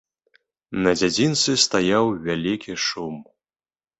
[0.85, 3.15] На дзядзінцы стаяў вялікі шум.